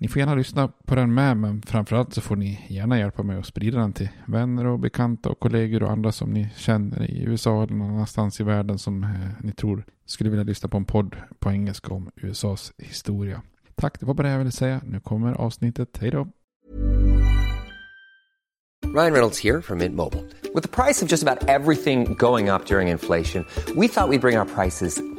[0.00, 3.38] Ni får gärna lyssna på den med, men framförallt så får ni gärna hjälpa mig
[3.38, 7.22] att sprida den till vänner och bekanta och kollegor och andra som ni känner i
[7.22, 10.84] USA eller någon annanstans i världen som eh, ni tror skulle vilja lyssna på en
[10.84, 13.42] podd på engelska om USAs historia.
[13.74, 14.80] Tack, det var bara det jag ville säga.
[14.84, 15.98] Nu kommer avsnittet.
[16.00, 16.28] Hej då!
[18.86, 20.22] Ryan Reynolds här från Mint Mobile.
[20.54, 24.18] Med priset på nästan allt som går upp under inflationen, trodde vi att vi skulle
[24.18, 25.17] bring våra priser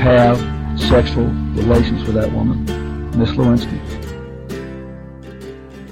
[0.00, 0.38] have
[0.78, 1.26] sexual
[1.56, 2.66] relations with that woman,
[3.18, 3.76] Miss Lewinsky.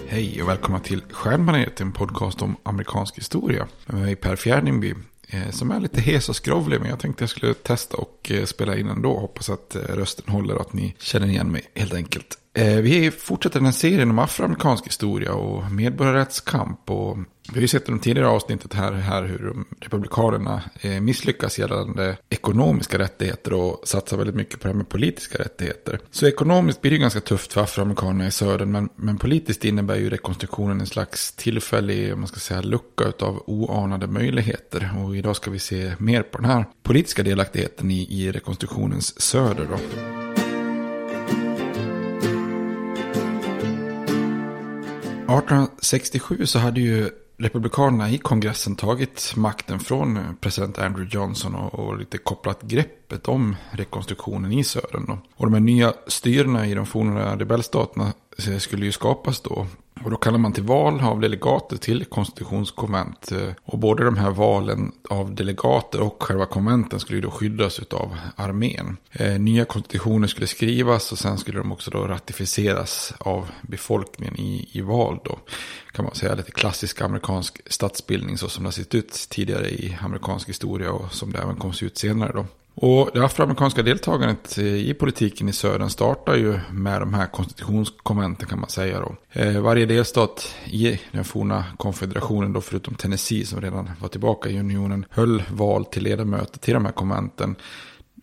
[0.08, 3.68] Hej och välkomna till Stjärnbaneret, en podcast om amerikansk historia.
[3.86, 4.94] Med mig Per Fjärdingby,
[5.28, 8.44] eh, som är lite hes och skrovlig, men jag tänkte jag skulle testa och eh,
[8.44, 9.18] spela in ändå.
[9.18, 12.38] Hoppas att eh, rösten håller och att ni känner igen mig helt enkelt.
[12.82, 16.90] Vi fortsätter den här serien om afroamerikansk historia och medborgarrättskamp.
[16.90, 17.18] Och
[17.52, 22.16] vi har ju sett i de tidigare avsnittet här, här hur republikanerna eh, misslyckas gällande
[22.28, 25.98] ekonomiska rättigheter och satsar väldigt mycket på det här med politiska rättigheter.
[26.10, 30.10] Så ekonomiskt blir det ganska tufft för afroamerikanerna i södern, men, men politiskt innebär ju
[30.10, 34.90] rekonstruktionen en slags tillfällig, man ska säga, lucka av oanade möjligheter.
[35.04, 39.66] Och idag ska vi se mer på den här politiska delaktigheten i, i rekonstruktionens söder
[39.70, 39.78] då.
[45.28, 47.10] 1867 så hade ju
[47.40, 53.56] Republikanerna i kongressen tagit makten från president Andrew Johnson och, och lite kopplat greppet om
[53.70, 55.04] rekonstruktionen i södern.
[55.06, 55.18] Då.
[55.36, 58.12] Och de här nya styrena i de forna rebellstaterna
[58.58, 59.66] skulle ju skapas då.
[60.04, 63.32] Och då kallar man till val av delegater till konstitutionskonvent.
[63.32, 67.80] Eh, och både de här valen av delegater och själva konventen skulle ju då skyddas
[67.90, 68.96] av armén.
[69.12, 74.68] Eh, nya konstitutioner skulle skrivas och sen skulle de också då ratificeras av befolkningen i,
[74.72, 75.38] i val då.
[75.92, 79.98] Kan man säga lite klassisk amerikansk statsbildning så som det har sett ut tidigare i
[80.00, 82.46] amerikansk historia och som det även kom se ut senare då.
[82.80, 88.60] Och det afroamerikanska deltagandet i politiken i södern startar ju med de här konstitutionskonventen kan
[88.60, 89.16] man säga då.
[89.40, 94.58] Eh, varje delstat i den forna konfederationen då förutom Tennessee som redan var tillbaka i
[94.58, 97.56] unionen höll val till ledamöter till de här konventen.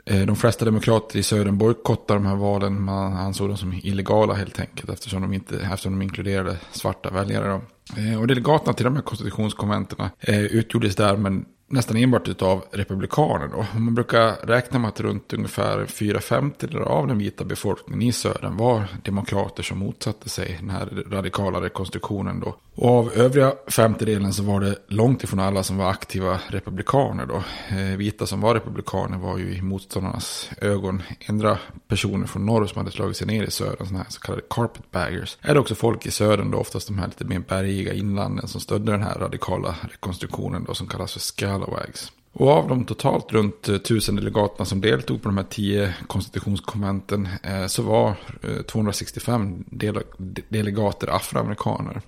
[0.06, 2.81] Eh, de flesta demokrater i södern bojkottade de här valen.
[2.81, 7.48] Man ansåg dem som illegala helt enkelt eftersom de, inte, eftersom de inkluderade svarta väljare.
[7.48, 7.62] Då.
[8.01, 13.47] Eh, och delegaterna till de här konstitutionskonventerna utgjordes där men nästan enbart av republikaner.
[13.47, 13.65] Då.
[13.79, 18.57] Man brukar räkna med att runt ungefär fyra femtedelar av den vita befolkningen i södern
[18.57, 22.39] var demokrater som motsatte sig den här radikala rekonstruktionen.
[22.39, 22.56] Då.
[22.77, 27.25] Och av övriga femtedelen så var det långt ifrån alla som var aktiva republikaner.
[27.25, 27.44] Då.
[27.75, 31.57] Eh, vita som var republikaner var ju i motståndarnas ögon ändra
[31.88, 35.38] personer från norr som hade slagit sig ner i södern, sådana här så kallade carpetbaggers.
[35.42, 38.92] Eller också folk i södern då, oftast de här lite mer bergiga inlanden som stödde
[38.92, 42.12] den här radikala rekonstruktionen då, som kallas för scalawags.
[42.38, 47.28] Och av de totalt runt eh, tusen delegaterna som deltog på de här tio konstitutionskonventen
[47.44, 48.08] eh, så var
[48.44, 49.64] eh, 265
[50.50, 52.02] delegater afroamerikaner.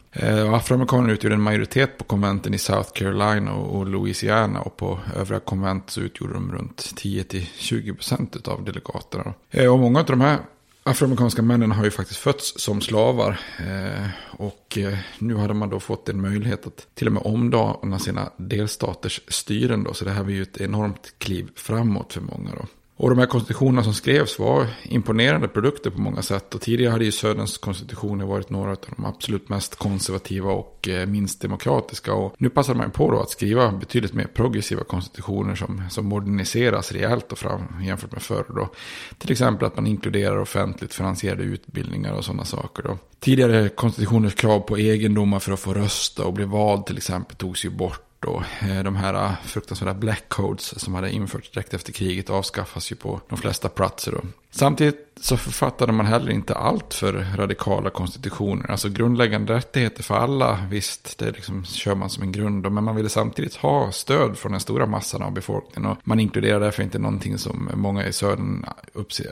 [0.50, 5.40] Och afroamerikaner utgjorde en majoritet på konventen i South Carolina och Louisiana och på övriga
[5.40, 9.34] konvent så utgjorde de runt 10-20% av delegaterna.
[9.72, 10.38] Och många av de här
[10.88, 13.40] afroamerikanska männen har ju faktiskt fötts som slavar.
[13.60, 18.00] Eh, och eh, nu hade man då fått en möjlighet att till och med omdana
[18.00, 19.84] sina delstaters styren.
[19.84, 22.52] Då, så det här var ju ett enormt kliv framåt för många.
[22.56, 22.66] Då.
[23.00, 26.56] Och de här konstitutionerna som skrevs var imponerande produkter på många sätt.
[26.56, 31.06] Och tidigare hade ju Söderns konstitutioner varit några av de absolut mest konservativa och eh,
[31.06, 32.14] minst demokratiska.
[32.14, 36.92] Och nu passar man på då att skriva betydligt mer progressiva konstitutioner som, som moderniseras
[36.92, 38.46] rejält och fram jämfört med förr.
[38.56, 38.70] Då.
[39.18, 42.84] Till exempel att man inkluderar offentligt finansierade utbildningar och sådana saker.
[42.84, 42.98] Då.
[43.20, 47.66] Tidigare konstitutioners krav på egendomar för att få rösta och bli vald till exempel togs
[47.66, 48.44] ju bort då.
[48.62, 52.96] Eh, de här ah, fruktansvärda black codes som hade införts direkt efter kriget avskaffas ju
[52.96, 54.12] på de flesta platser.
[54.12, 54.22] Då.
[54.52, 58.72] Samtidigt så författade man heller inte allt för radikala konstitutioner.
[58.72, 62.72] Alltså grundläggande rättigheter för alla, visst, det liksom kör man som en grund.
[62.72, 65.92] Men man ville samtidigt ha stöd från den stora massan av befolkningen.
[65.92, 68.66] Och man inkluderar därför inte någonting som många i södern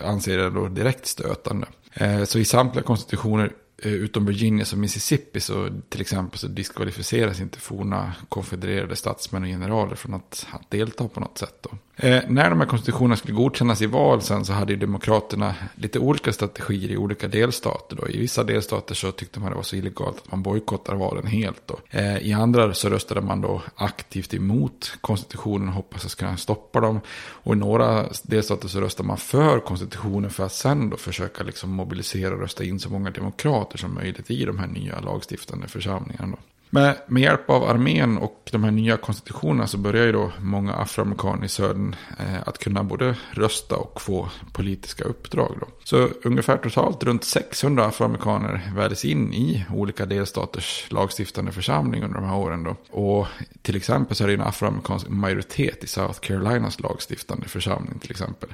[0.03, 1.67] anser är då direkt stötande.
[1.93, 7.39] Eh, så i samtliga konstitutioner Eh, utom Virginia och Mississippi så till exempel så diskvalificeras
[7.39, 11.55] inte forna konfedererade statsmän och generaler från att, delta på något sätt.
[11.61, 11.69] Då.
[11.95, 15.99] Eh, när de här konstitutionerna skulle godkännas i val sen så hade ju demokraterna lite
[15.99, 17.95] olika strategier i olika delstater.
[17.95, 18.07] Då.
[18.07, 21.61] I vissa delstater så tyckte man det var så illegalt att man bojkottar valen helt.
[21.65, 21.79] Då.
[21.89, 26.79] Eh, I andra så röstade man då aktivt emot konstitutionen och hoppades att kunna stoppa
[26.79, 26.99] dem.
[27.17, 31.69] Och i några delstater så röstade man för konstitutionen för att sen då försöka liksom
[31.71, 36.31] mobilisera och rösta in så många demokrater som möjligt i de här nya lagstiftande församlingarna.
[36.31, 36.54] Då.
[36.69, 40.73] Med, med hjälp av armén och de här nya konstitutionerna så börjar ju då många
[40.73, 45.57] afroamerikaner i södern eh, att kunna både rösta och få politiska uppdrag.
[45.59, 45.67] Då.
[45.83, 52.25] Så ungefär totalt runt 600 afroamerikaner väljs in i olika delstaters lagstiftande församling under de
[52.25, 52.63] här åren.
[52.63, 52.75] Då.
[52.89, 53.27] Och
[53.61, 58.49] till exempel så är det en afroamerikansk majoritet i South Carolinas lagstiftande församling till exempel.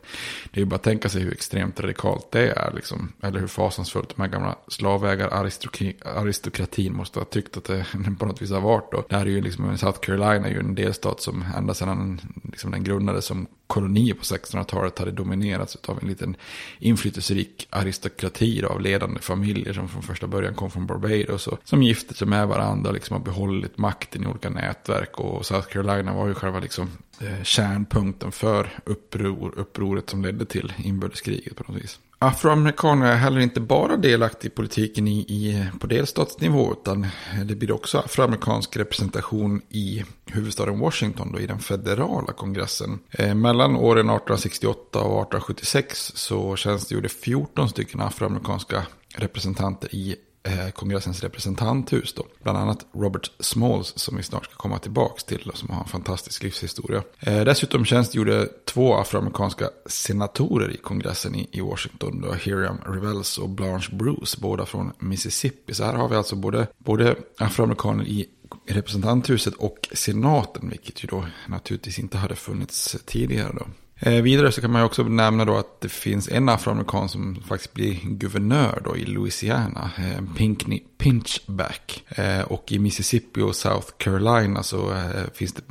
[0.52, 3.14] Det är ju bara att tänka sig hur extremt radikalt det är, liksom.
[3.24, 7.86] eller hur fasansfullt de här gamla slavägar-aristokratin måste ha tyckt att det
[8.20, 8.92] på något vis har varit.
[8.92, 9.04] Då.
[9.10, 12.72] Det här är ju liksom, South Carolina är ju en delstat som ända sedan liksom,
[12.72, 16.36] den grundades som koloni på 1600-talet hade dominerats av en liten
[16.80, 22.14] inflytelserik aristokrati av ledande familjer som från första början kom från Barbados och som gifte
[22.14, 25.20] sig med varandra och liksom har behållit makten i olika nätverk.
[25.20, 26.90] Och South Carolina var ju själva liksom
[27.20, 32.00] eh, kärnpunkten för uppror, upproret som ledde till inbördeskriget på något vis.
[32.24, 37.08] Afroamerikaner är heller inte bara delaktiga i politiken i, i, på delstatsnivå utan
[37.46, 43.00] det blir också afroamerikansk representation i huvudstaden Washington då, i den federala kongressen.
[43.12, 48.84] Eh, mellan åren 1868 och 1876 så tjänstgjorde 14 stycken afroamerikanska
[49.16, 52.14] representanter i Eh, kongressens representanthus.
[52.14, 52.26] Då.
[52.44, 55.88] Bland annat Robert Smalls som vi snart ska komma tillbaka till och som har en
[55.88, 57.04] fantastisk livshistoria.
[57.20, 62.22] Eh, dessutom tjänstgjorde två afroamerikanska senatorer i kongressen i, i Washington.
[62.22, 65.74] Då, Hiram Revels och Blanche Bruce, båda från Mississippi.
[65.74, 68.26] Så här har vi alltså både, både afroamerikaner i
[68.68, 73.54] representanthuset och senaten, vilket ju då naturligtvis inte hade funnits tidigare.
[73.60, 73.66] Då.
[74.04, 77.36] Eh, vidare så kan man ju också nämna då att det finns en afroamerikan som
[77.48, 82.04] faktiskt blir guvernör då i Louisiana, eh, Pinkney Pinchback.
[82.08, 85.64] Eh, och i Mississippi och South Carolina så eh, finns det,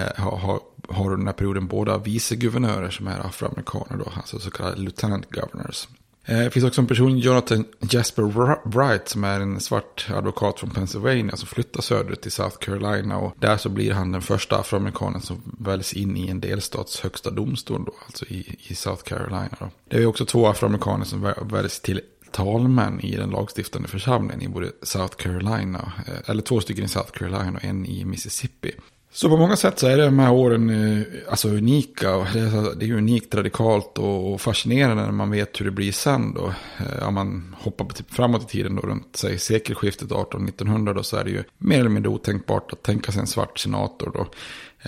[0.00, 4.50] eh, har, har, under den här perioden båda viceguvernörer som är afroamerikaner då, alltså så
[4.50, 5.88] kallade lieutenant governors.
[6.24, 8.22] Eh, det finns också en person, Jonathan Jasper
[8.64, 13.18] Wright, som är en svart advokat från Pennsylvania som flyttar söderut till South Carolina.
[13.18, 17.30] Och där så blir han den första afroamerikanen som väljs in i en delstats högsta
[17.30, 19.56] domstol, då, alltså i, i South Carolina.
[19.60, 19.70] Då.
[19.88, 22.00] Det är också två afroamerikaner som väljs till
[22.30, 27.10] talmän i den lagstiftande församlingen i både South Carolina, eh, eller två stycken i South
[27.10, 28.72] Carolina och en i Mississippi.
[29.14, 32.16] Så på många sätt så är de här åren eh, alltså unika.
[32.16, 35.92] Och det, är, det är unikt, radikalt och fascinerande när man vet hur det blir
[35.92, 36.54] sen då.
[36.78, 41.24] Eh, om man hoppar typ framåt i tiden då runt säg, sekelskiftet 1800-1900 så är
[41.24, 44.26] det ju mer eller mindre otänkbart att tänka sig en svart senator då.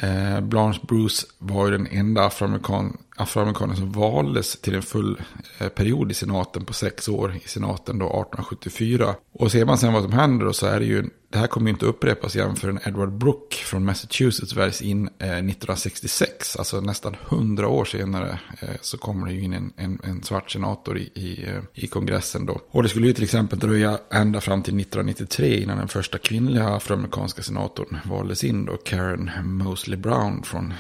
[0.07, 5.21] Eh, Blanche Bruce var ju den enda afroamerikan, afroamerikaner som valdes till en full
[5.59, 9.15] eh, period i senaten på sex år i senaten då 1874.
[9.33, 11.67] Och ser man sen vad som händer då så är det ju, det här kommer
[11.67, 16.57] ju inte upprepas igen förrän Edward Brooke från Massachusetts väljs in eh, 1966.
[16.57, 20.51] Alltså nästan hundra år senare eh, så kommer det ju in en, en, en svart
[20.51, 22.61] senator i, i, i, kongressen då.
[22.71, 26.69] Och det skulle ju till exempel dröja ända fram till 1993 innan den första kvinnliga
[26.69, 30.75] afroamerikanska senatorn valdes in då, Karen Mosley Brown från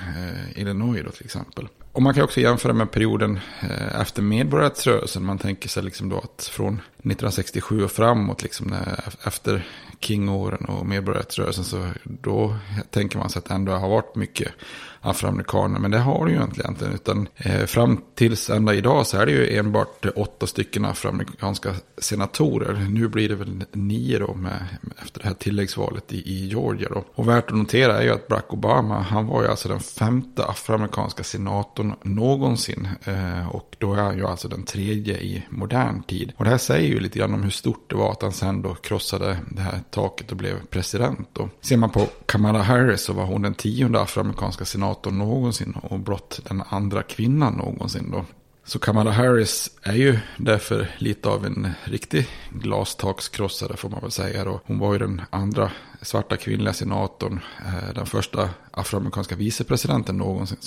[0.54, 1.68] Illinois då till exempel.
[1.96, 5.24] Och man kan också jämföra med perioden eh, efter medborgarrättsrörelsen.
[5.24, 9.66] Man tänker sig liksom då att från 1967 och framåt, liksom när, efter
[10.00, 12.56] King-åren och medborgarrättsrörelsen, så då
[12.90, 14.52] tänker man sig att det ändå har varit mycket
[15.06, 15.80] afroamerikaner.
[15.80, 16.84] Men det har det ju egentligen inte.
[16.84, 22.86] Utan eh, fram tills ända idag så är det ju enbart åtta stycken afroamerikanska senatorer.
[22.90, 24.66] Nu blir det väl nio då med,
[25.02, 27.04] efter det här tilläggsvalet i, i Georgia då.
[27.14, 30.44] Och värt att notera är ju att Barack Obama, han var ju alltså den femte
[30.44, 32.88] afroamerikanska senatorn någonsin.
[33.04, 36.32] Eh, och då är han ju alltså den tredje i modern tid.
[36.36, 38.62] Och det här säger ju lite grann om hur stort det var att han sen
[38.62, 41.28] då krossade det här taket och blev president.
[41.32, 41.48] Då.
[41.60, 46.40] Ser man på Kamala Harris så var hon den tionde afroamerikanska senatorn någonsin och blott
[46.48, 48.24] den andra kvinnan någonsin då.
[48.64, 54.44] Så Kamala Harris är ju därför lite av en riktig glastakskrossare får man väl säga.
[54.44, 54.60] Då.
[54.64, 55.70] Hon var ju den andra
[56.02, 60.58] svarta kvinnliga senatorn, eh, den första afroamerikanska vicepresidenten någonsin.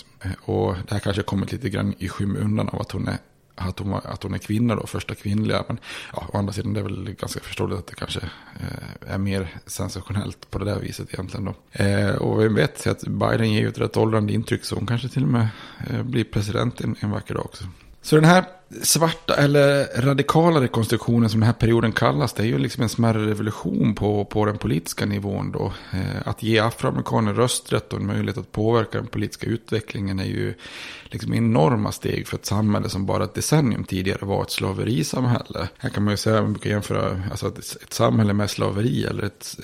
[0.42, 3.18] Och det här kanske kommit lite grann i skymundan av att hon är
[3.60, 5.64] att hon, att hon är kvinna då, första kvinnliga.
[5.68, 5.80] Men
[6.14, 8.20] ja, å andra sidan det är väl ganska förståeligt att det kanske
[8.60, 11.84] eh, är mer sensationellt på det där viset egentligen då.
[11.84, 15.10] Eh, och vem vet, att Biden ger ju ett rätt åldrande intryck så hon kanske
[15.10, 15.48] till och med
[15.90, 17.64] eh, blir president en, en vacker dag också.
[18.02, 18.46] Så den här
[18.82, 23.26] svarta eller radikala rekonstruktionen som den här perioden kallas, det är ju liksom en smärre
[23.26, 25.74] revolution på, på den politiska nivån då.
[25.94, 30.54] Eh, att ge afroamerikaner rösträtt och en möjlighet att påverka den politiska utvecklingen är ju
[31.04, 35.70] liksom enorma steg för ett samhälle som bara ett decennium tidigare var ett slaverisamhälle.
[35.78, 39.24] Här kan man ju säga, man brukar jämföra alltså ett, ett samhälle med slaveri, eller
[39.24, 39.56] ett,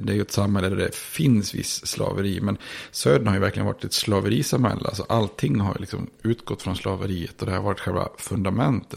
[0.00, 2.58] det är ju ett samhälle där det finns viss slaveri, men
[2.90, 4.88] södern har ju verkligen varit ett slaverisamhälle.
[4.88, 8.45] Alltså allting har ju liksom utgått från slaveriet och det har varit själva fundamentet.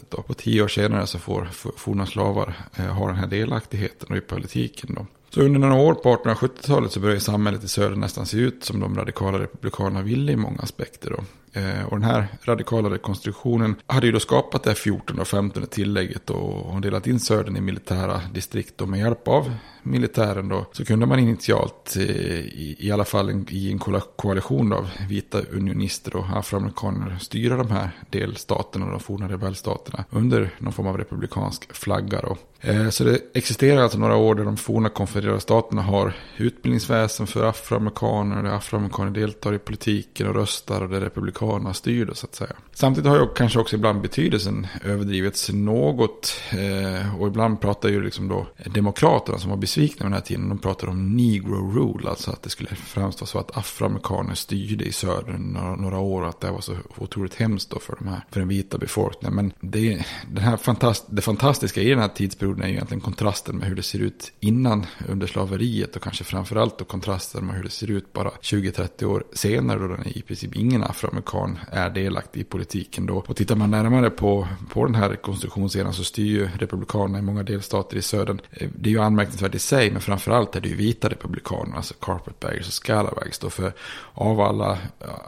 [0.08, 0.24] Då.
[0.28, 4.20] Och tio år senare så får forna slavar eh, ha den här delaktigheten och i
[4.20, 4.94] politiken.
[4.94, 5.06] Då.
[5.30, 8.80] Så under några år på 1870-talet så började samhället i söder nästan se ut som
[8.80, 11.10] de radikala republikanerna ville i många aspekter.
[11.10, 11.24] Då.
[11.52, 16.30] Eh, och den här radikala rekonstruktionen hade ju då skapat det 14 och 15 tillägget
[16.30, 18.80] och delat in södern i militära distrikt.
[18.80, 23.28] Och med hjälp av militären då så kunde man initialt eh, i, i alla fall
[23.28, 23.78] en, i en
[24.16, 30.50] koalition av vita unionister och afroamerikaner styra de här delstaterna och de forna rebellstaterna under
[30.58, 32.20] någon form av republikansk flagga.
[32.20, 32.36] Då.
[32.60, 34.88] Eh, så det existerar alltså några år där de forna
[35.20, 41.00] konfedererade staterna har utbildningsväsen för afroamerikaner, där afroamerikaner deltar i politiken och röstar och där
[41.00, 42.56] republikanerna styr det så att säga.
[42.72, 48.28] Samtidigt har ju kanske också ibland betydelsen överdrivits något eh, och ibland pratar ju liksom
[48.28, 52.30] då demokraterna som var besvikna med den här tiden, de pratar om negro rule, alltså
[52.30, 56.40] att det skulle framstå så att afroamerikaner styrde i södern några, några år och att
[56.40, 59.34] det var så otroligt hemskt då för, de här, för den vita befolkningen.
[59.34, 63.56] Men det, den här fantast, det fantastiska i den här tidsperioden är ju egentligen kontrasten
[63.56, 67.62] med hur det ser ut innan under slaveriet och kanske framförallt då kontrasten med hur
[67.62, 72.40] det ser ut bara 20-30 år senare då den i princip ingen afroamerikan är delaktig
[72.40, 73.24] i politiken då.
[73.26, 77.42] Och tittar man närmare på, på den här rekonstruktionsscenen så styr ju republikanerna i många
[77.42, 78.40] delstater i södern.
[78.50, 81.94] Eh, det är ju anmärkningsvärt i sig men framförallt är det ju vita republikaner, alltså
[81.94, 83.50] carpetbaggers och scalawags då.
[83.50, 83.72] För
[84.14, 84.78] av alla,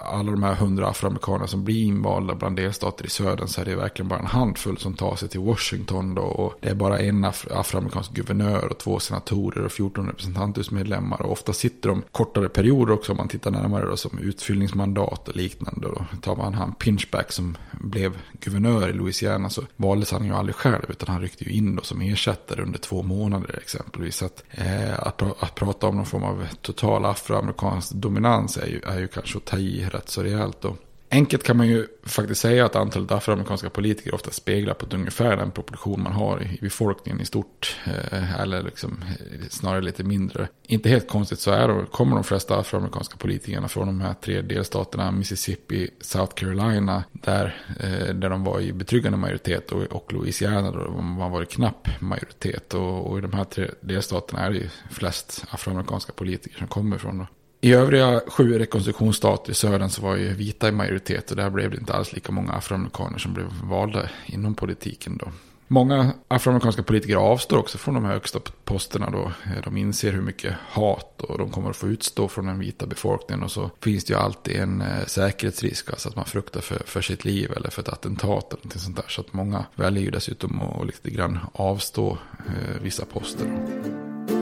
[0.04, 3.76] alla de här hundra afroamerikaner som blir invalda bland delstater i södern så är det
[3.76, 6.22] verkligen bara en handfull som tar sig till Washington då.
[6.22, 11.22] Och det är bara en en afroamerikansk guvernör och två senatorer och 14 representanthusmedlemmar.
[11.22, 15.36] Och ofta sitter de kortare perioder också om man tittar närmare då, som utfyllningsmandat och
[15.36, 15.88] liknande.
[15.88, 20.54] Då tar man han Pinchback som blev guvernör i Louisiana så valdes han ju aldrig
[20.54, 24.16] själv utan han ryckte ju in då som ersättare under två månader exempelvis.
[24.16, 28.80] Så att, eh, att, att, prata om någon form av total afroamerikansk dominans är ju,
[28.86, 30.76] är ju kanske att ta i rätt så rejält då.
[31.14, 35.37] Enkelt kan man ju faktiskt säga att antalet afroamerikanska politiker ofta speglar på ett ungefär
[35.37, 37.76] den proportion man har i befolkningen i stort.
[37.85, 40.49] Eh, eller liksom eh, snarare lite mindre.
[40.62, 44.42] Inte helt konstigt så är det, kommer de flesta afroamerikanska politikerna från de här tre
[44.42, 47.04] delstaterna Mississippi, South Carolina.
[47.12, 51.47] Där, eh, där de var i betryggande majoritet och, och Louisiana då de var i
[51.47, 52.75] knapp majoritet.
[52.75, 56.99] Och, och, i de här tre delstaterna är det ju flest afroamerikanska politiker som kommer
[56.99, 57.26] från.
[57.64, 61.71] I övriga sju rekonstruktionsstater i södern så var ju vita i majoritet och där blev
[61.71, 65.28] det inte alls lika många afroamerikaner som blev valda inom politiken då.
[65.69, 69.33] Många afroamerikanska politiker avstår också från de här högsta posterna då.
[69.64, 73.45] De inser hur mycket hat och de kommer att få utstå från den vita befolkningen.
[73.45, 77.00] Och så finns det ju alltid en eh, säkerhetsrisk, alltså att man fruktar för, för
[77.00, 79.09] sitt liv eller för ett attentat eller någonting sånt där.
[79.09, 83.47] Så att många väljer ju dessutom att lite grann avstå eh, vissa poster.
[83.47, 84.41] Då.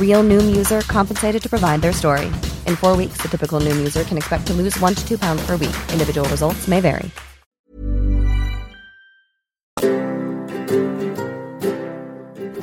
[0.00, 2.26] Real Noom user compensated to provide their story.
[2.66, 5.42] In four weeks, the typical Noom user can expect to lose one to two pounds
[5.46, 5.76] per week.
[5.92, 7.10] Individual results may vary.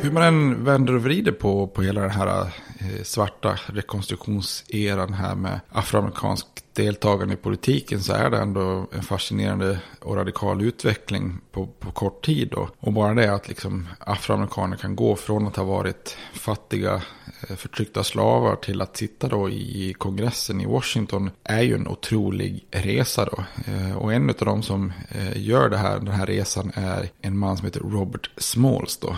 [0.01, 5.35] Hur man än vänder och vrider på, på hela den här Eh, svarta rekonstruktionseran här
[5.35, 11.67] med afroamerikansk deltagande i politiken så är det ändå en fascinerande och radikal utveckling på,
[11.67, 12.49] på kort tid.
[12.51, 12.69] Då.
[12.79, 17.01] Och bara det att liksom afroamerikaner kan gå från att ha varit fattiga
[17.49, 22.65] eh, förtryckta slavar till att sitta då i kongressen i Washington är ju en otrolig
[22.71, 23.43] resa då.
[23.71, 24.93] Eh, och en av de som
[25.35, 29.15] gör det här, den här resan är en man som heter Robert Smalls då.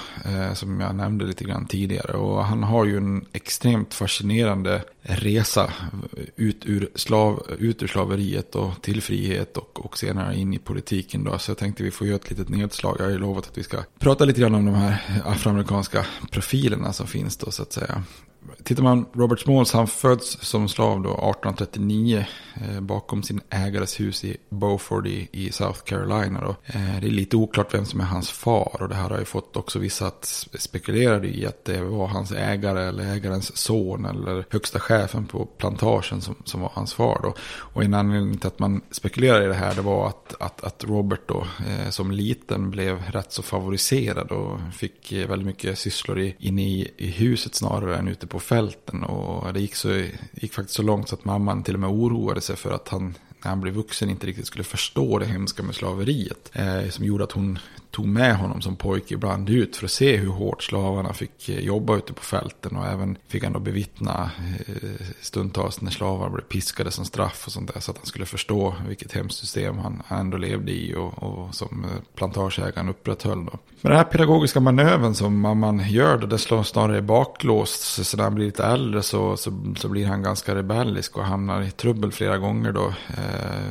[0.54, 2.14] Som jag nämnde lite grann tidigare.
[2.14, 5.74] Och han har ju en extremt fascinerande resa
[6.36, 11.24] ut ur, slav, ut ur slaveriet och till frihet och, och senare in i politiken
[11.24, 11.38] då.
[11.38, 12.96] Så jag tänkte vi får göra ett litet nedslag.
[13.00, 16.94] Jag har ju lovat att vi ska prata lite grann om de här afroamerikanska profilerna
[16.94, 18.04] som finns då så att säga.
[18.64, 22.26] Tittar man Robert Smalls, han föds som slav då 1839
[22.62, 26.42] eh, bakom sin ägares hus i Beaufort i, i South Carolina.
[26.42, 26.56] Då.
[26.66, 29.26] Eh, det är lite oklart vem som är hans far och det här har ju
[29.26, 30.26] fått också vissa att
[30.60, 36.22] spekulera i att det var hans ägare eller ägarens son eller högsta chefen på plantagen
[36.22, 37.20] som, som var hans far.
[37.24, 37.34] Då.
[37.74, 40.84] Och en anledning till att man spekulerar i det här det var att, att, att
[40.84, 46.20] Robert då eh, som liten blev rätt så favoriserad och fick eh, väldigt mycket sysslor
[46.20, 49.04] i, inne i, i huset snarare än ute på fälten.
[49.04, 52.42] Och det gick, så, gick faktiskt så långt så att mamman till och med oroade
[52.42, 55.76] sig för att han när han blev vuxen inte riktigt skulle förstå det hemska med
[55.76, 56.52] slaveriet.
[56.54, 57.60] Eh, som gjorde att hon
[57.92, 61.60] tog med honom som pojke ibland ut för att se hur hårt slavarna fick eh,
[61.60, 62.78] jobba ute på fälten.
[62.78, 64.32] Och även fick han då bevittna
[64.68, 67.80] eh, stundtals när slavar blev piskade som straff och sånt där.
[67.80, 71.86] Så att han skulle förstå vilket hemskt system han ändå levde i och, och som
[71.86, 73.46] eh, plantageägaren upprätthöll.
[73.46, 73.52] Då.
[73.82, 78.00] Men den här pedagogiska manövern som mamman gör då, det slår snarare baklås.
[78.04, 81.62] Så när han blir lite äldre så, så, så, blir han ganska rebellisk och hamnar
[81.62, 82.94] i trubbel flera gånger då.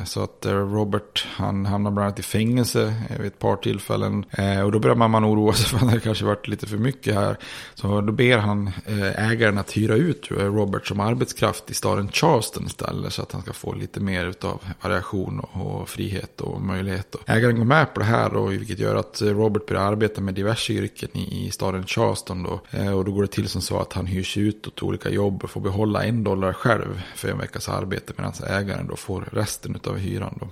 [0.05, 4.25] Så att Robert, han hamnar bland annat i fängelse vid ett par tillfällen tiden.
[4.31, 7.15] Eh, och då börjar mamman oroa sig för att det kanske varit lite för mycket
[7.15, 7.37] här.
[7.75, 12.65] Så då ber han eh, ägaren att hyra ut Robert som arbetskraft i staden Charleston
[12.65, 13.13] istället.
[13.13, 17.15] Så att han ska få lite mer av variation och, och frihet och möjlighet.
[17.15, 20.33] Och ägaren går med på det här då, vilket gör att Robert börjar arbeta med
[20.33, 22.43] diverse yrken i, i staden Charleston.
[22.43, 22.61] Då.
[22.71, 25.43] Eh, och då går det till som så att han hyrs ut åt olika jobb
[25.43, 28.13] och får behålla en dollar själv för en veckas arbete.
[28.17, 30.37] Medan ägaren då får resten av hyran.
[30.39, 30.47] Då.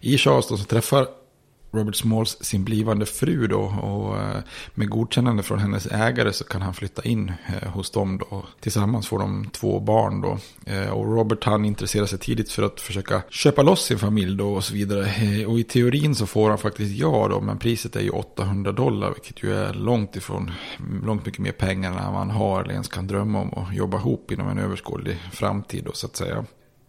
[0.00, 1.06] I Charleston så träffar
[1.70, 3.60] Robert Smalls sin blivande fru då.
[3.60, 4.42] Och eh,
[4.74, 8.46] med godkännande från hennes ägare så kan han flytta in eh, hos dem då.
[8.60, 10.38] Tillsammans får de två barn då.
[10.72, 14.54] Eh, och Robert han intresserar sig tidigt för att försöka köpa loss sin familj då
[14.54, 15.46] och så vidare.
[15.46, 17.40] Och i teorin så får han faktiskt ja då.
[17.40, 19.12] Men priset är ju 800 dollar.
[19.14, 20.50] Vilket ju är långt ifrån,
[21.04, 24.32] långt mycket mer pengar än man har eller ens kan drömma om att jobba ihop
[24.32, 26.44] inom en överskådlig framtid då så att säga.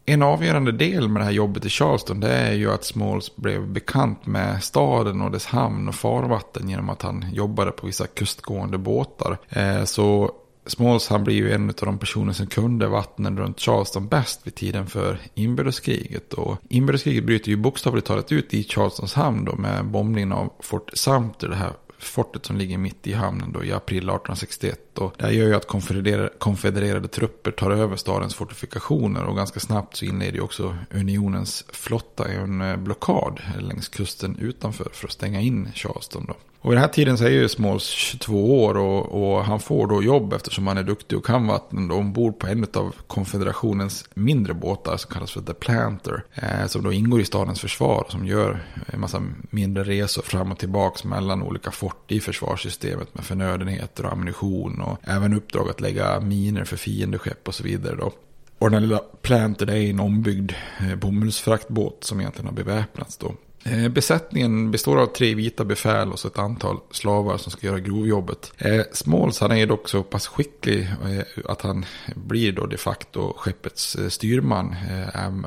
[0.10, 3.67] En avgörande del med det här jobbet i Charleston det är ju att Smalls blev
[3.67, 8.78] bekant med staden och dess hamn och farvatten genom att han jobbade på vissa kustgående
[8.78, 9.38] båtar.
[9.50, 10.32] Eh, så
[10.65, 14.56] Smalls han blir ju en av de personer som kunde vattnen runt Charleston bäst vid
[14.56, 16.34] tiden för inbördeskriget.
[16.34, 20.89] Och inbördeskriget bryter ju bokstavligt talat ut i Charlestons hamn då med bombningen av Fort
[20.93, 24.98] Sumter, det här fortet som ligger mitt i hamnen då i april 1861.
[24.98, 29.60] Och det här gör ju att konfedererade, konfedererade trupper tar över stadens fortifikationer och ganska
[29.60, 35.14] snabbt så inleder ju också unionens flotta en eh, blockad längs kusten utanför för att
[35.14, 36.26] stänga in Charleston.
[36.28, 36.36] Då.
[36.62, 39.88] Och i den här tiden så är ju Smalls 22 år och, och, han får
[39.88, 44.10] då jobb eftersom han är duktig och kan vatten då ombord på en av konfederationens
[44.13, 46.24] mindre båtar som kallas för The Planter.
[46.34, 50.52] Eh, som då ingår i stadens försvar och som gör en massa mindre resor fram
[50.52, 55.82] och tillbaka mellan olika fort i försvarssystemet med förnödenheter och ammunition och även uppdrag att
[55.82, 58.12] lägga miner för fiendeskepp och så vidare då.
[58.60, 63.36] Och den här lilla Planter är en ombyggd eh, bomullsfraktbåt som egentligen har beväpnats då.
[63.63, 67.80] Eh, besättningen består av tre vita befäl och så ett antal slavar som ska göra
[67.80, 68.54] grovjobbet.
[68.58, 73.34] Eh, Smalls han är dock så pass skicklig eh, att han blir då de facto
[73.38, 74.76] skeppets styrman.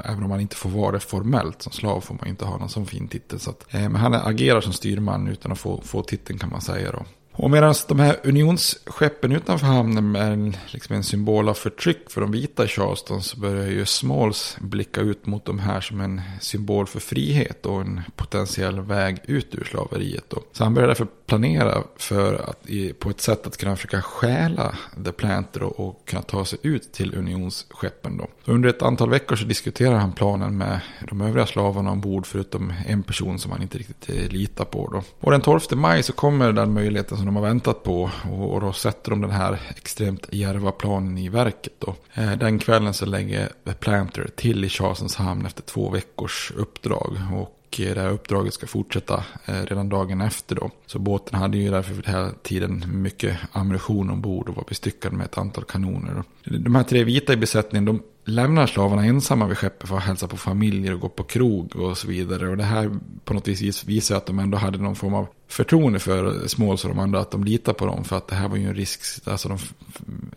[0.05, 1.63] Även om han inte får vara det formellt.
[1.63, 3.41] Som slav får man inte ha någon sån fin titel.
[3.41, 6.93] Så att, men han agerar som styrman utan att få, få titeln kan man säga
[6.93, 7.05] då.
[7.33, 12.31] Och medan de här unionsskeppen utanför hamnen är liksom en symbol av förtryck för de
[12.31, 16.87] vita i Charleston så börjar ju Smalls blicka ut mot de här som en symbol
[16.87, 20.25] för frihet och en potentiell väg ut ur slaveriet.
[20.29, 20.43] Då.
[20.53, 22.67] Så han börjar därför planera för att,
[22.99, 26.93] på ett sätt att kunna försöka stjäla The Planter och, och kunna ta sig ut
[26.93, 28.17] till unionsskeppen.
[28.17, 28.27] Då.
[28.45, 32.73] Så under ett antal veckor så diskuterar han planen med de övriga slavarna ombord förutom
[32.87, 34.89] en person som han inte riktigt eh, litar på.
[34.93, 35.03] Då.
[35.21, 38.11] Och den 12 maj så kommer den möjligheten som de har väntat på.
[38.31, 41.73] Och, och då sätter de den här extremt järva planen i verket.
[41.79, 41.95] Då.
[42.15, 47.17] Eh, den kvällen så lägger The Planter till i Charlesons hamn efter två veckors uppdrag.
[47.35, 50.71] Och eh, det här uppdraget ska fortsätta eh, redan dagen efter då.
[50.87, 55.13] Så båten hade ju därför för den här tiden mycket ammunition ombord och var bestyckad
[55.13, 56.23] med ett antal kanoner.
[56.45, 60.29] De här tre vita i besättningen de lämnar slavarna ensamma vid skeppet för att hälsa
[60.29, 62.49] på familjer och gå på krog och så vidare.
[62.49, 65.99] Och det här på något vis visar att de ändå hade någon form av förtroende
[65.99, 68.05] för Smalls och de andra, att de litar på dem.
[68.05, 69.59] För att det här var ju en risk, alltså, de,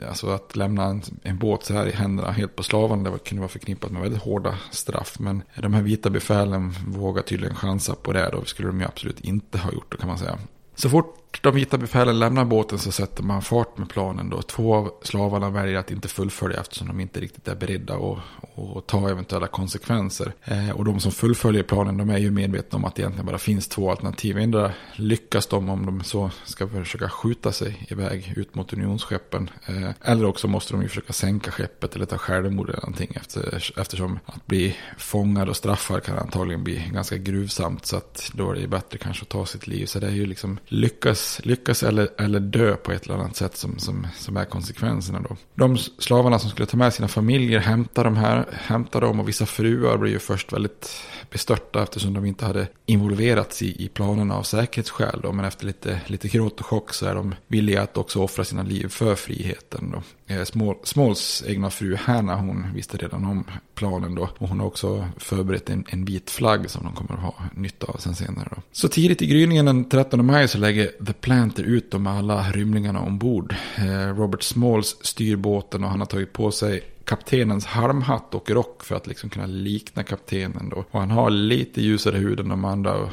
[0.10, 3.18] alltså att lämna en, en, båt så här i händerna helt på slavarna, det var,
[3.18, 5.20] kunde vara förknippat med väldigt hårda straff.
[5.20, 9.20] Men de här vita befälen vågar tydligen chansa på det, då skulle de ju absolut
[9.20, 10.38] inte ha gjort det kan man säga.
[10.76, 14.30] Så fort de vita befälen lämnar båten så sätter man fart med planen.
[14.30, 14.42] Då.
[14.42, 19.10] Två av slavarna väljer att inte fullfölja eftersom de inte riktigt är beredda att, ta
[19.10, 20.34] eventuella konsekvenser.
[20.44, 23.38] Eh, och de som fullföljer planen de är ju medvetna om att det egentligen bara
[23.38, 24.38] finns två alternativ.
[24.38, 29.50] endera lyckas de om de så ska försöka skjuta sig iväg ut mot unionsskeppen.
[29.66, 33.12] Eh, eller också måste de ju försöka sänka skeppet eller ta självmord eller någonting.
[33.16, 37.86] Efter, eftersom att bli fångad och straffad kan antagligen bli ganska gruvsamt.
[37.86, 39.86] Så att då är det bättre kanske att ta sitt liv.
[39.86, 43.58] Så det är ju liksom lyckas lyckas, eller, eller dö på ett eller annat sätt
[43.58, 45.38] som, som, som är konsekvenserna då.
[45.56, 49.46] De slavarna som skulle ta med sina familjer hämtar de här, hämtar dem och vissa
[49.46, 54.44] fruar blir ju först väldigt bestörta eftersom de inte hade involverats i, i planerna av
[54.44, 55.32] säkerhetsskäl då.
[55.32, 58.64] Men efter lite, lite gråt och chock så är de villiga att också offra sina
[58.64, 60.04] liv för friheten då.
[60.28, 60.44] Eh,
[60.84, 63.44] Smalls egna fru Hanna hon visste redan om
[63.76, 64.30] planen då.
[64.38, 67.88] Och hon har också förberett en, en vit flagg som de kommer att ha nytta
[67.88, 68.62] av sen senare då.
[68.72, 72.52] Så tidigt i gryningen den 13 maj så lägger The Planter ut dem med alla
[72.52, 73.56] rymlingarna ombord.
[73.78, 78.84] Eh, Robert Smalls styr båten och han har tagit på sig kaptenens halmhatt och rock
[78.84, 80.86] för att liksom kunna likna kaptenen då.
[80.92, 83.10] Och han har lite ljusare hud än de andra och,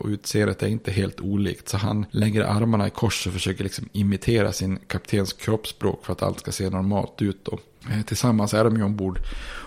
[0.00, 1.68] och utseendet är inte helt olikt.
[1.68, 6.22] Så han lägger armarna i kors och försöker liksom imitera sin kaptens kroppsspråk för att
[6.22, 7.58] allt ska se normalt ut då.
[7.90, 9.18] Eh, tillsammans är de ju ombord,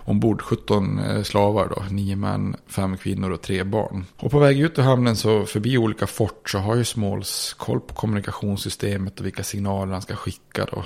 [0.06, 4.06] ombord 17 eh, slavar då, 9 män, 5 kvinnor och 3 barn.
[4.18, 7.80] Och på väg ut ur hamnen så förbi olika fort så har ju Smalls koll
[7.80, 10.84] på kommunikationssystemet och vilka signaler han ska skicka då.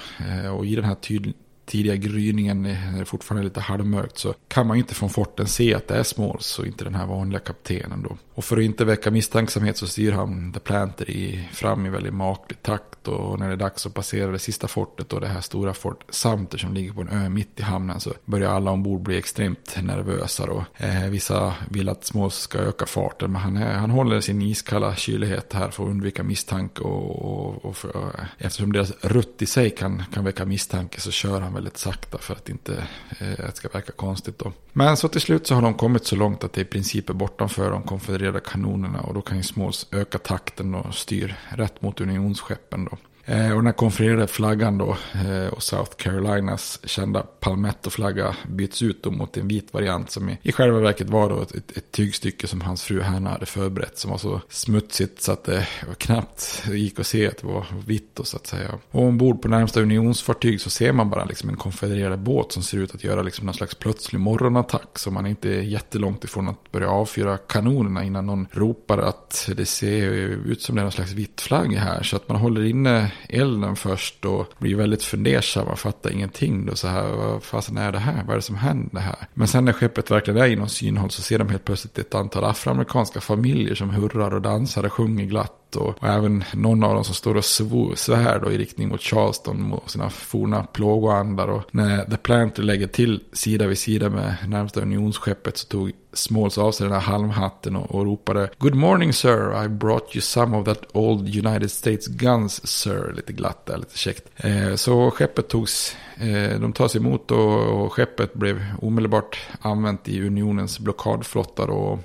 [0.50, 1.36] Och i den här tydliga
[1.72, 5.48] tidiga gryningen när det fortfarande är lite halvmörkt så kan man ju inte från forten
[5.48, 8.18] se att det är Smalls och inte den här vanliga kaptenen då.
[8.34, 12.14] Och för att inte väcka misstänksamhet så styr han The Planter i, fram i väldigt
[12.14, 15.42] maklig takt och när det är dags att passera det sista fortet och det här
[15.42, 19.02] stora Fort Samter som ligger på en ö mitt i hamnen så börjar alla ombord
[19.02, 20.66] bli extremt nervösa då.
[20.78, 24.96] Eh, vissa vill att Smalls ska öka farten men han, är, han håller sin iskalla
[24.96, 29.70] kylighet här för att undvika misstanke och, och, och för, eftersom deras rutt i sig
[29.70, 32.88] kan, kan väcka misstanke så kör han väldigt sakta för att inte
[33.20, 34.54] eh, det ska verka konstigt då.
[34.74, 37.14] Men så till slut så har de kommit så långt att det i princip är
[37.14, 42.02] bortanför de konfedererade kanonerna och då kan ju Smalls öka takten och styr rätt mot
[42.02, 42.98] unionsskeppen då.
[43.26, 49.04] Eh, och den här konfererade flaggan då eh, och South Carolinas kända palmetto-flagga byts ut
[49.04, 51.92] då mot en vit variant som i, i själva verket var då ett, ett, ett
[51.92, 56.64] tygstycke som hans fru Hanna hade förberett som var så smutsigt så att det knappt
[56.72, 58.72] gick att se att det var vitt då så att säga.
[58.92, 62.78] Och ombord på närmsta unionsfartyg så ser man bara liksom en konfedererad båt som ser
[62.78, 66.72] ut att göra liksom någon slags plötslig morgonattack så man är inte jättelångt ifrån att
[66.72, 71.12] börja avfyra kanonerna innan någon ropar att det ser ut som det är någon slags
[71.12, 76.10] vitt flagg här så att man håller inne elden först och blir väldigt fundersamma, fattar
[76.10, 77.10] ingenting då så här.
[77.10, 78.24] Vad fasen är det här?
[78.24, 79.28] Vad är det som händer här?
[79.34, 82.44] Men sen när skeppet verkligen är inom synhåll så ser de helt plötsligt ett antal
[82.44, 87.04] afroamerikanska familjer som hurrar och dansar och sjunger glatt och, och, även någon av dem
[87.04, 91.48] som står och svär då i riktning mot Charleston mot sina forna plågoandar.
[91.48, 96.58] Och när The Planter lägger till sida vid sida med närmsta unionsskeppet så tog Smalls
[96.58, 100.58] av sig den här halmhatten och, och ropade Good morning sir, I brought you some
[100.58, 103.14] of that old United States guns sir.
[103.16, 104.28] Lite glatt där, lite käckt.
[104.38, 110.22] Eh, så skeppet togs, eh, de tas emot och, och skeppet blev omedelbart använt i
[110.22, 112.00] unionens blockadflotta då.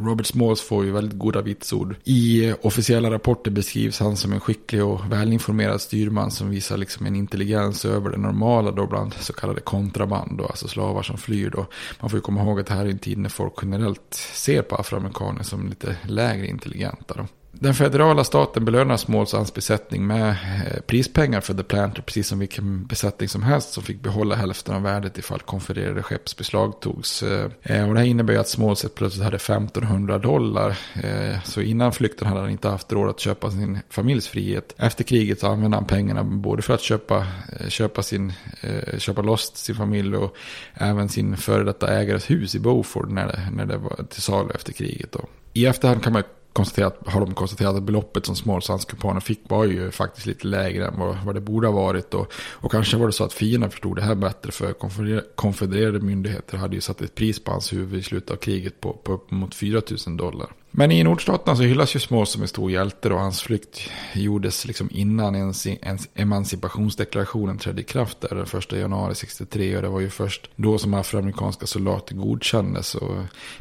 [0.00, 1.96] Robert Smalls får ju väldigt goda vitsord.
[2.04, 7.06] I eh, officiella rapporter beskrivs han som en skicklig och välinformerad styrman som visar liksom
[7.06, 11.50] en intelligens över det normala då bland så kallade kontraband, då, alltså slavar som flyr.
[11.50, 11.66] Då.
[12.00, 14.62] Man får ju komma ihåg att det här är en tid när folk generellt ser
[14.62, 17.14] på afroamerikaner som lite lägre intelligenta.
[17.14, 17.26] Då.
[17.58, 22.38] Den federala staten belönar Smalls hans besättning med eh, prispengar för The Planter, precis som
[22.38, 27.22] vilken besättning som helst som fick behålla hälften av värdet ifall konfererade skepp beslagtogs.
[27.22, 27.50] Eh.
[27.62, 30.78] Eh, och det här innebär att Smalls plötsligt hade 1500 dollar.
[31.44, 34.74] Så innan flykten hade han inte haft råd att köpa sin familjs frihet.
[34.78, 37.26] Efter kriget så använde han pengarna både för att köpa,
[37.68, 38.32] köpa, sin,
[38.98, 40.36] köpa loss sin familj och
[40.74, 44.50] även sin före detta ägares hus i Beaufort när det, när det var till salu
[44.54, 45.12] efter kriget.
[45.12, 45.20] Då.
[45.52, 46.22] I efterhand kan man
[46.54, 50.98] konstaterat, har de konstaterat att beloppet som Smålandskumpanen fick var ju faktiskt lite lägre än
[50.98, 52.14] vad, vad det borde ha varit.
[52.14, 54.72] Och, och kanske var det så att fienden förstod det här bättre för
[55.34, 58.92] konfedererade myndigheter hade ju satt ett pris på hans huvud i slutet av kriget på,
[58.92, 60.48] på upp mot 4 000 dollar.
[60.76, 63.80] Men i nordstaterna så hyllas ju Smalls som en stor hjälte och hans flykt
[64.12, 69.82] gjordes liksom innan ens, ens emancipationsdeklarationen trädde i kraft där den 1 januari 63 och
[69.82, 72.94] det var ju först då som afroamerikanska soldater godkändes.
[72.94, 73.14] Och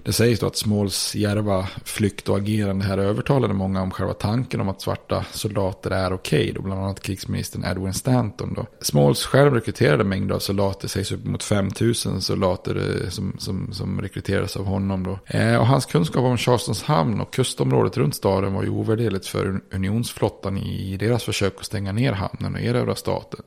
[0.04, 4.62] det sägs då att Smalls järva flykt och agerande här övertalade många om själva tanken
[4.62, 8.54] om att svarta soldater är okej, okay, bland annat krigsministern Edwin Stanton.
[8.54, 8.66] Då.
[8.82, 14.02] Smalls själv rekryterade mängder av soldater, sägs upp mot 5000 soldater eh, som, som, som
[14.02, 15.04] rekryterades av honom.
[15.04, 15.38] Då.
[15.38, 19.28] Eh, och hans kunskap om Charlestons hamn hamn och kustområdet runt staden var ju ovärderligt
[19.28, 22.96] för unionsflottan i deras försök att stänga ner hamnen och erövra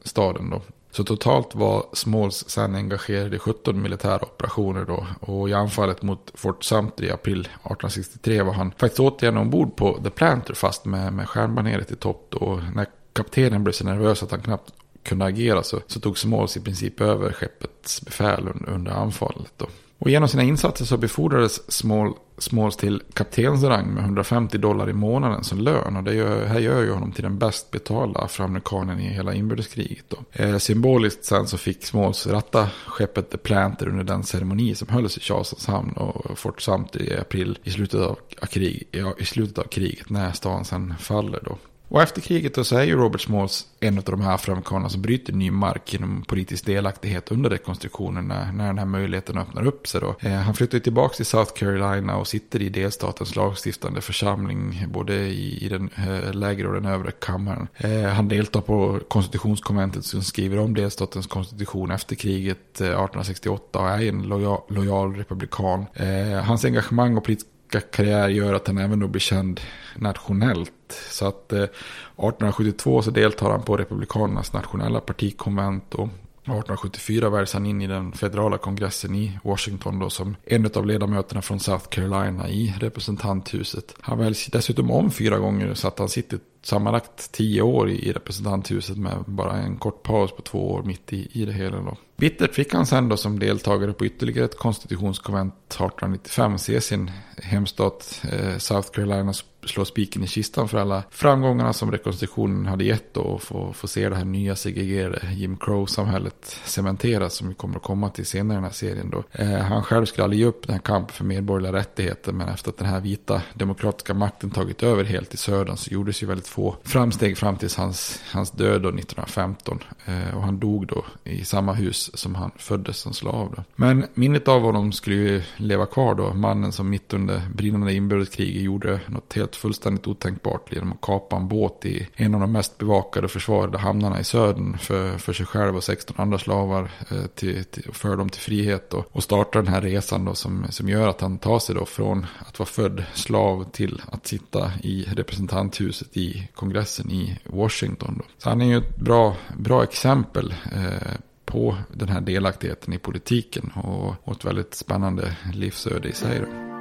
[0.05, 0.51] staden.
[0.51, 0.63] Då.
[0.91, 5.07] Så totalt var Smalls sen engagerad i 17 militära operationer då.
[5.21, 10.01] Och i anfallet mot Fort Sumter i april 1863 var han faktiskt återigen ombord på
[10.05, 12.39] The Planter fast med, med stjärnbaneret i topp då.
[12.39, 16.57] Och när kaptenen blev så nervös att han knappt kunde agera så, så tog Smalls
[16.57, 19.67] i princip över skeppets befäl under, under anfallet då.
[19.99, 25.45] Och genom sina insatser så befordrades Small, Smalls till kaptensrang med 150 dollar i månaden
[25.45, 25.97] som lön.
[25.97, 30.05] Och det gör, här gör ju honom till den bäst betalda afroamerikanen i hela inbördeskriget.
[30.09, 30.17] Då.
[30.33, 35.17] Eh, symboliskt sen så fick Smalls ratta skeppet The Planter under den ceremoni som hölls
[35.17, 38.19] i Charlestons hamn och Fort Sumter i april i slutet av,
[38.51, 41.41] krig, ja, i slutet av kriget när stan sen faller.
[41.45, 41.59] Då.
[41.89, 45.03] Och efter kriget då så är ju Robert Smalls en av de här afroamerikanerna som
[45.03, 49.89] bryter ny mark genom politisk delaktighet under rekonstruktionen när, när den här möjligheten öppnar upp
[49.89, 50.01] sig.
[50.01, 50.17] Då.
[50.21, 55.65] Eh, han flyttar tillbaka till South Carolina och sitter i delstatens lagstiftande församling både i,
[55.65, 57.69] i den eh, lägre och den övre kammaren.
[57.77, 63.89] Eh, han deltar på konstitutionskonventet som skriver om delstatens konstitution efter kriget eh, 1868 och
[63.89, 65.87] är en lojal, lojal republikan.
[65.95, 69.61] Eh, hans engagemang och politiska karriär gör att han även då blir känd
[69.97, 70.73] nationellt.
[71.11, 76.09] Så att eh, 1872 så deltar han på Republikanernas nationella partikonvent och
[76.47, 81.43] 1874 väljs han in i den federala kongressen i Washington då som en av ledamöterna
[81.43, 83.95] från South Carolina i representanthuset.
[84.01, 88.97] Han väljs dessutom om fyra gånger så att han sitter sammanlagt tio år i representanthuset
[88.97, 91.77] med bara en kort paus på två år mitt i, i det hela.
[91.77, 91.97] Då.
[92.17, 97.11] Bittert fick han sen då som deltagare på ytterligare ett konstitutionskonvent 1895 se sin
[97.43, 99.33] hemstat eh, South Carolina
[99.69, 103.89] slå spiken i kistan för alla framgångarna som rekonstruktionen hade gett då och få, få
[103.89, 108.55] se det här nya segregerade Jim Crow-samhället cementeras som vi kommer att komma till senare
[108.55, 109.25] i den här serien då.
[109.33, 112.71] Eh, han själv skulle aldrig ge upp den här kampen för medborgerliga rättigheter men efter
[112.71, 116.49] att den här vita demokratiska makten tagit över helt i södern så gjordes ju väldigt
[116.49, 119.79] få framsteg fram till hans, hans död då 1915.
[120.05, 123.55] Eh, och han dog då i samma hus som han föddes som slav.
[123.57, 123.65] Då.
[123.77, 126.35] Men minnet av honom skulle ju leva kvar då.
[126.35, 131.49] Mannen som mitt under brinnande inbördeskriget gjorde något helt fullständigt otänkbart genom att kapa en
[131.49, 135.47] båt i en av de mest bevakade och försvarade hamnarna i södern för, för sig
[135.47, 138.91] själv och 16 andra slavar eh, till, till, för dem till frihet.
[138.91, 141.85] Då, och starta den här resan då som, som gör att han tar sig då
[141.85, 148.15] från att vara född slav till att sitta i representanthuset i kongressen i Washington.
[148.19, 148.25] Då.
[148.39, 151.13] Så han är ju ett bra, bra exempel eh,
[151.47, 156.41] på den här delaktigheten i politiken och, och ett väldigt spännande livsöde i sig.
[156.41, 156.76] Då.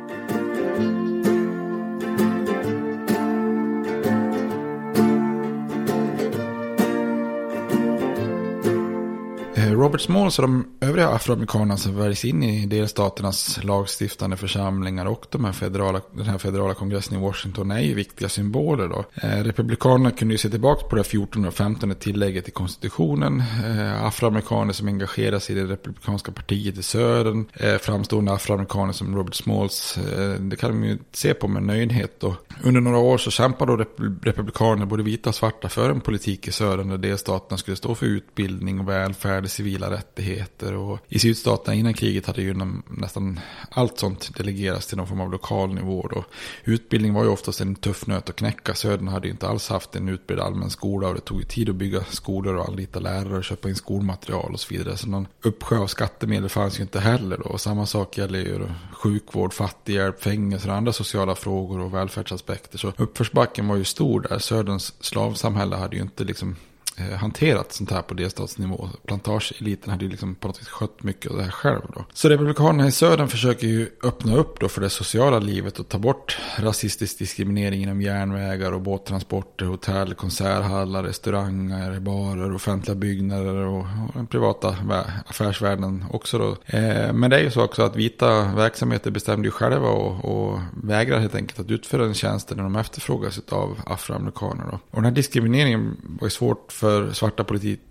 [9.96, 15.46] Robert Smalls och de övriga afroamerikanerna som väljs in i delstaternas lagstiftande församlingar och de
[15.46, 18.88] här federala, den här federala kongressen i Washington är ju viktiga symboler.
[18.88, 19.06] Då.
[19.14, 23.44] Eh, republikanerna kunde ju se tillbaka på det 14 och 15 tillägget i konstitutionen.
[23.66, 27.46] Eh, afroamerikaner som engagerar sig i det republikanska partiet i södern.
[27.54, 29.98] Eh, framstående afroamerikaner som Robert Smalls.
[29.98, 32.20] Eh, det kan de ju se på med nöjdhet.
[32.20, 32.36] Då.
[32.64, 33.86] Under några år så kämpade då
[34.24, 38.06] republikaner, både vita och svarta, för en politik i södern där delstaterna skulle stå för
[38.06, 40.74] utbildning och välfärd, civila rättigheter.
[40.74, 42.56] Och I sydstaterna innan kriget hade ju
[42.88, 46.08] nästan allt sånt delegerats till någon form av lokal nivå.
[46.12, 46.26] Då.
[46.64, 48.74] Utbildning var ju oftast en tuff nöt att knäcka.
[48.74, 51.70] Södern hade ju inte alls haft en utbredd allmän skola och det tog ju tid
[51.70, 54.98] att bygga skolor och anlita lärare och köpa in skolmaterial och så vidare.
[54.98, 57.44] Så någon uppsjö av skattemedel fanns ju inte heller då.
[57.44, 62.78] Och samma sak gäller ju då sjukvård, fattighjälp, fängelser och andra sociala frågor och välfärdsaspekter.
[62.78, 64.40] Så uppförsbacken var ju stor där.
[64.40, 66.56] Söderns slavsamhälle hade ju inte liksom
[66.98, 68.90] Eh, hanterat sånt här på delstatsnivå.
[69.08, 72.06] Plantageeliten hade ju liksom på något vis skött mycket av det här själv då.
[72.14, 75.98] Så Republikanerna i södern försöker ju öppna upp då för det sociala livet och ta
[75.98, 84.28] bort rasistisk diskriminering inom järnvägar och båttransporter, hotell, konserthallar, restauranger, barer, offentliga byggnader och, den
[84.28, 84.78] privata
[85.26, 86.58] affärsvärlden också då.
[86.78, 90.60] Eh, men det är ju så också att vita verksamheter bestämde ju själva och, och
[90.84, 94.80] vägrar helt enkelt att utföra den tjänsten när de efterfrågas av afroamerikaner då.
[94.92, 97.44] Och den här diskrimineringen var ju svårt för för svarta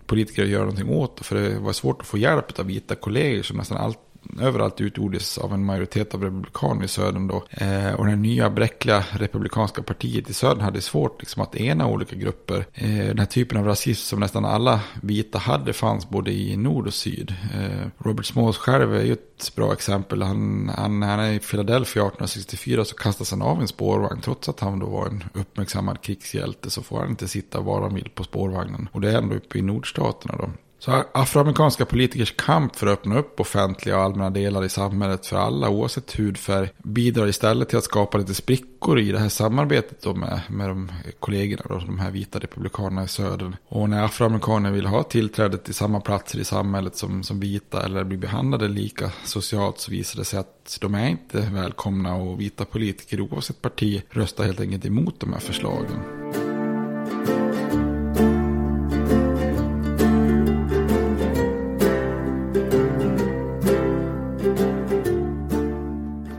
[0.05, 1.25] politiker att göra någonting åt.
[1.25, 4.01] För det var svårt att få hjälp av vita kollegor som nästan alltid
[4.41, 7.43] överallt utgjordes av en majoritet av republikaner i södern då.
[7.49, 12.15] Eh, och det nya bräckliga republikanska partiet i södern hade svårt liksom, att ena olika
[12.15, 12.65] grupper.
[12.73, 16.87] Eh, den här typen av rasism som nästan alla vita hade fanns både i nord
[16.87, 17.35] och syd.
[17.53, 20.21] Eh, Robert Smalls själv är ju ett bra exempel.
[20.21, 24.21] Han, han, han är i Philadelphia 1864 så kastas han av en spårvagn.
[24.21, 27.95] Trots att han då var en uppmärksammad krigshjälte så får han inte sitta var han
[27.95, 28.89] vill på spårvagnen.
[28.91, 30.49] Och det är ändå uppe i nordstaterna då.
[30.85, 35.37] Så afroamerikanska politikers kamp för att öppna upp offentliga och allmänna delar i samhället för
[35.37, 40.13] alla oavsett hudfärg bidrar istället till att skapa lite sprickor i det här samarbetet då
[40.13, 43.55] med, med de kollegorna, då, de här vita republikanerna i södern.
[43.67, 48.03] Och när afroamerikaner vill ha tillträde till samma platser i samhället som, som vita eller
[48.03, 52.65] bli behandlade lika socialt så visar det sig att de är inte välkomna och vita
[52.65, 56.54] politiker oavsett parti röstar helt enkelt emot de här förslagen.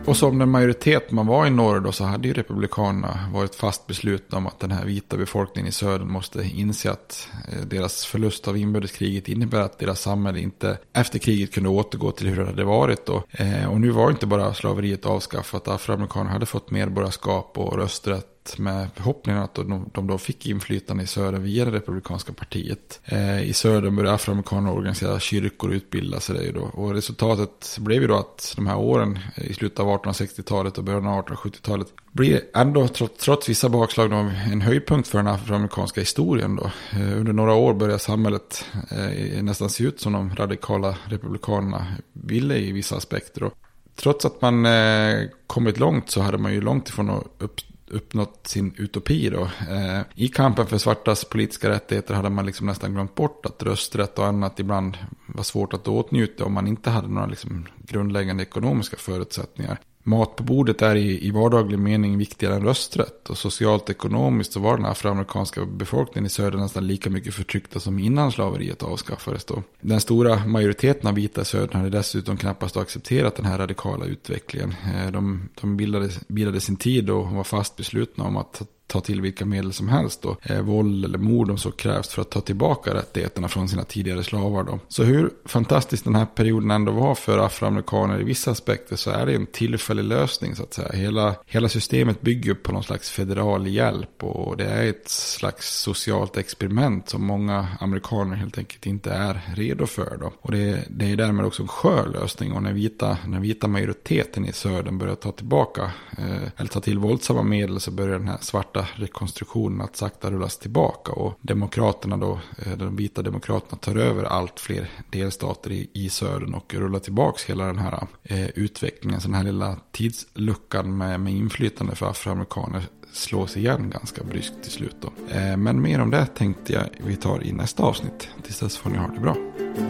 [0.07, 3.87] Och som den majoritet man var i norr då så hade ju republikanerna varit fast
[3.87, 8.49] beslutna om att den här vita befolkningen i södern måste inse att eh, deras förlust
[8.49, 12.64] av inbördeskriget innebär att deras samhälle inte efter kriget kunde återgå till hur det hade
[12.64, 13.23] varit då.
[13.31, 18.88] Eh, och nu var inte bara slaveriet avskaffat, afroamerikaner hade fått medborgarskap och rösträtt med
[18.94, 23.00] förhoppningen att de, då fick inflytande i söder via det republikanska partiet.
[23.04, 26.52] Eh, I söder började afroamerikaner organisera kyrkor och utbilda sig.
[26.52, 26.61] Då.
[26.61, 31.06] Och resultatet blev ju då att de här åren i slutet av 1860-talet och början
[31.06, 34.16] av 1870-talet blir ändå trots, trots vissa bakslag då,
[34.52, 36.56] en höjdpunkt för den afroamerikanska historien.
[36.56, 36.70] Då.
[36.92, 42.59] Eh, under några år började samhället eh, nästan se ut som de radikala republikanerna ville
[42.59, 43.40] i vissa aspekter.
[43.40, 43.50] Då.
[43.96, 48.46] Trots att man eh, kommit långt så hade man ju långt ifrån att upp, uppnått
[48.46, 49.42] sin utopi då.
[49.42, 54.18] Eh, I kampen för svartas politiska rättigheter hade man liksom nästan glömt bort att rösträtt
[54.18, 58.96] och annat ibland var svårt att åtnjuta om man inte hade några liksom grundläggande ekonomiska
[58.96, 59.79] förutsättningar.
[60.09, 63.31] Mat på bordet är i, i vardaglig mening viktigare än rösträtt.
[63.31, 67.81] Och socialt och ekonomiskt så var den afroamerikanska befolkningen i söder nästan lika mycket förtryckta
[67.81, 69.45] som innan slaveriet avskaffades.
[69.45, 69.62] Då.
[69.81, 74.75] Den stora majoriteten av vita i södern hade dessutom knappast accepterat den här radikala utvecklingen.
[74.95, 79.20] Eh, de, de bildade, bildade sin tid och var fast beslutna om att ta till
[79.20, 80.37] vilka medel som helst då.
[80.42, 84.25] Eh, våld eller mord om så krävs för att ta tillbaka rättigheterna från sina tidigare
[84.25, 84.79] slavar då.
[84.88, 89.27] Så hur fantastisk den här perioden ändå var för afroamerikaner i vissa aspekter så är
[89.27, 90.92] det en tillfällig lösning så att säga.
[90.92, 96.37] Hela, hela systemet bygger på någon slags federal hjälp och det är ett slags socialt
[96.37, 100.33] experiment som många amerikaner helt enkelt inte är redo för då.
[100.40, 104.47] Och det, det är därmed också en skör lösning och när vita, när vita majoriteten
[104.47, 108.39] i södern börjar ta tillbaka eh, eller ta till våldsamma medel så börjar den här
[108.41, 114.24] svarta rekonstruktionen att sakta rullas tillbaka och demokraterna då, eh, de vita demokraterna tar över
[114.24, 119.20] allt fler delstater i, i södern och rullar tillbaka hela den här eh, utvecklingen.
[119.20, 124.72] Så den här lilla tidsluckan med, med inflytande för afroamerikaner slås igen ganska bryskt till
[124.72, 124.97] slut.
[125.01, 125.35] Då.
[125.35, 128.29] Eh, men mer om det tänkte jag vi tar i nästa avsnitt.
[128.43, 129.37] Tills dess får ni ha det bra.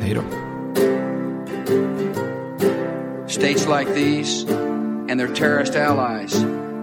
[0.00, 0.22] Hej då.
[3.28, 4.46] States like these
[5.10, 6.65] and their terrorist allies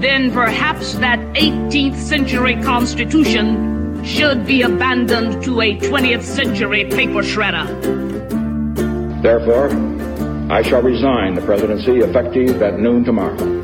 [0.00, 7.66] then perhaps that 18th century Constitution should be abandoned to a 20th century paper shredder.
[9.22, 9.70] Therefore,
[10.52, 13.63] I shall resign the presidency effective at noon tomorrow.